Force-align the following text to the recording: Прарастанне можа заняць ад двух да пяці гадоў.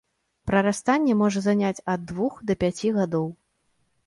Прарастанне 0.51 1.13
можа 1.19 1.43
заняць 1.49 1.83
ад 1.93 2.09
двух 2.13 2.33
да 2.49 2.57
пяці 2.65 2.93
гадоў. 2.97 3.31